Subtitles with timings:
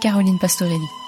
[0.00, 1.03] Caroline Pastorelli.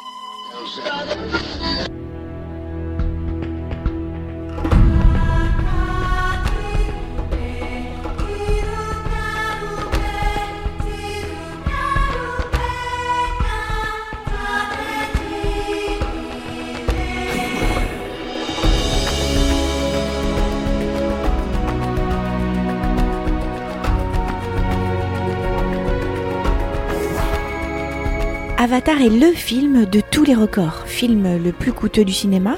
[28.66, 30.82] Avatar est le film de tous les records.
[30.86, 32.56] Film le plus coûteux du cinéma,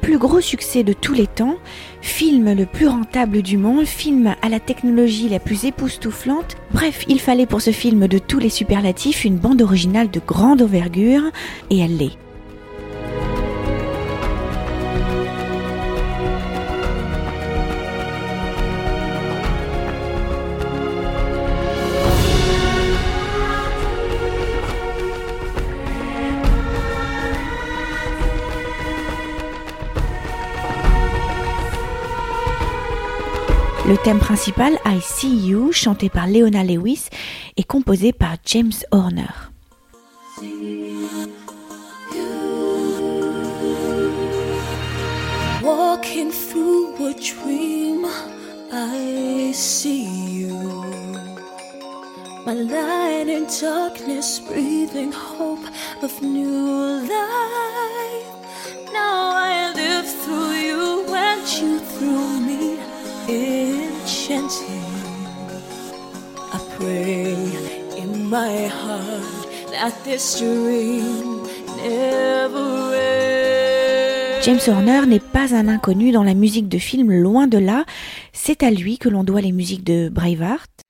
[0.00, 1.56] plus gros succès de tous les temps,
[2.00, 6.56] film le plus rentable du monde, film à la technologie la plus époustouflante.
[6.70, 10.62] Bref, il fallait pour ce film de tous les superlatifs une bande originale de grande
[10.62, 11.24] envergure,
[11.70, 12.27] et elle l'est.
[33.88, 37.06] Le thème principal, I See You, chanté par Leona Lewis,
[37.56, 39.32] est composé par James Horner.
[45.62, 48.06] Walking through a dream,
[48.70, 50.04] I see
[50.42, 50.84] you.
[52.44, 55.66] My light in darkness, breathing hope
[56.02, 58.28] of new life.
[58.92, 62.78] Now I live through you and you through me,
[74.42, 77.86] James Horner n'est pas un inconnu dans la musique de film, loin de là.
[78.34, 80.84] C'est à lui que l'on doit les musiques de Braveheart,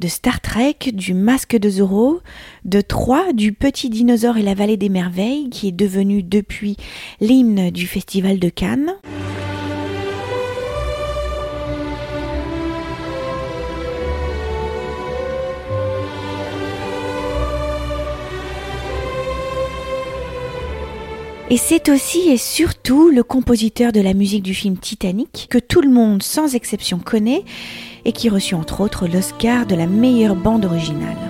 [0.00, 2.20] de Star Trek, du Masque de Zorro,
[2.64, 6.76] de Troie, du Petit Dinosaure et la Vallée des Merveilles, qui est devenu depuis
[7.20, 8.94] l'hymne du Festival de Cannes.
[21.52, 25.82] Et c'est aussi et surtout le compositeur de la musique du film Titanic, que tout
[25.82, 27.44] le monde sans exception connaît,
[28.04, 31.29] et qui reçut entre autres l'Oscar de la meilleure bande originale.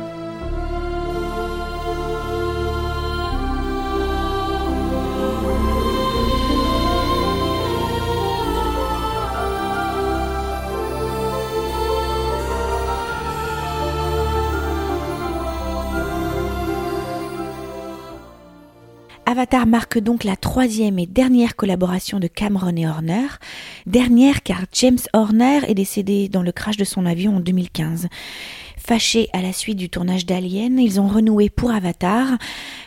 [19.31, 23.29] Avatar marque donc la troisième et dernière collaboration de Cameron et Horner.
[23.87, 28.09] Dernière car James Horner est décédé dans le crash de son avion en 2015.
[28.77, 32.27] Fâchés à la suite du tournage d'Alien, ils ont renoué pour Avatar,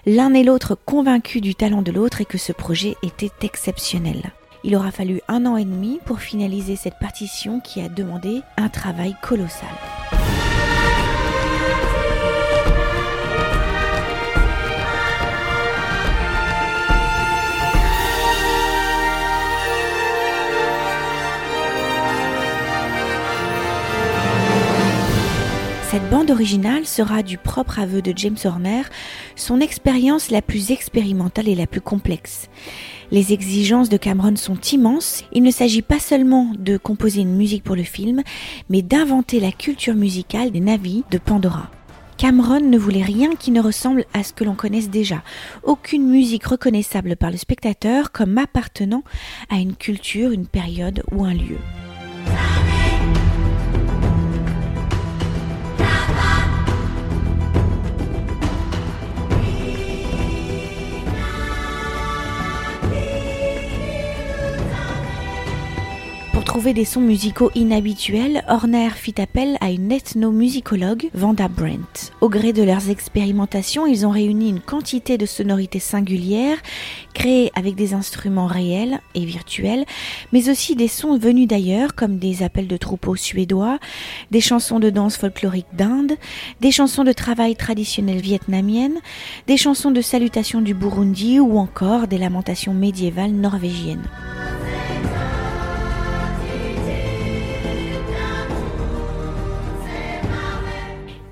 [0.05, 4.33] l'un et l'autre convaincus du talent de l'autre et que ce projet était exceptionnel.
[4.65, 8.67] Il aura fallu un an et demi pour finaliser cette partition qui a demandé un
[8.67, 9.69] travail colossal.
[25.93, 28.81] Cette bande originale sera, du propre aveu de James Horner,
[29.35, 32.49] son expérience la plus expérimentale et la plus complexe.
[33.11, 35.23] Les exigences de Cameron sont immenses.
[35.33, 38.23] Il ne s'agit pas seulement de composer une musique pour le film,
[38.71, 41.69] mais d'inventer la culture musicale des navis de Pandora.
[42.17, 45.21] Cameron ne voulait rien qui ne ressemble à ce que l'on connaisse déjà.
[45.61, 49.03] Aucune musique reconnaissable par le spectateur comme appartenant
[49.47, 51.59] à une culture, une période ou un lieu.
[66.53, 72.11] Trouver des sons musicaux inhabituels, Horner fit appel à une ethnomusicologue, Vanda Brent.
[72.21, 76.59] Au gré de leurs expérimentations, ils ont réuni une quantité de sonorités singulières,
[77.15, 79.83] créées avec des instruments réels et virtuels,
[80.31, 83.79] mais aussi des sons venus d'ailleurs, comme des appels de troupeaux suédois,
[84.29, 86.11] des chansons de danse folklorique d'Inde,
[86.61, 88.99] des chansons de travail traditionnelles vietnamiennes,
[89.47, 94.07] des chansons de salutation du Burundi ou encore des lamentations médiévales norvégiennes.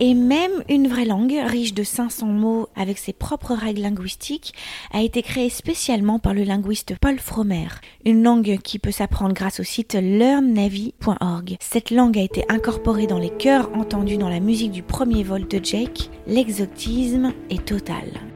[0.04, 4.56] Et même une vraie langue, riche de 500 mots avec ses propres règles linguistiques,
[4.92, 7.68] a été créée spécialement par le linguiste Paul Fromer.
[8.04, 11.56] Une langue qui peut s'apprendre grâce au site learnnavy.org.
[11.60, 15.48] Cette langue a été incorporée dans les chœurs entendus dans la musique du premier vol
[15.48, 16.10] de Jake.
[16.26, 18.31] L'exotisme est total.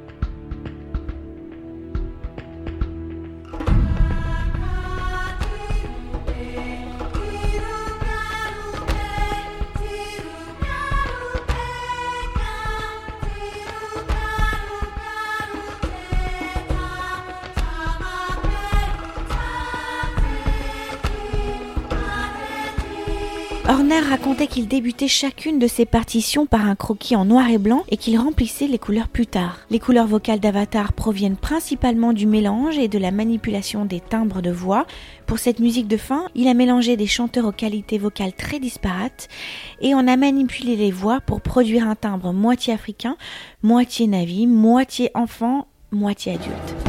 [23.68, 27.84] Horner racontait qu'il débutait chacune de ses partitions par un croquis en noir et blanc
[27.90, 29.58] et qu'il remplissait les couleurs plus tard.
[29.72, 34.52] Les couleurs vocales d'Avatar proviennent principalement du mélange et de la manipulation des timbres de
[34.52, 34.86] voix.
[35.26, 39.30] Pour cette musique de fin, il a mélangé des chanteurs aux qualités vocales très disparates
[39.82, 43.18] et on a manipulé les voix pour produire un timbre moitié africain,
[43.64, 46.85] moitié navi, moitié enfant, moitié adulte.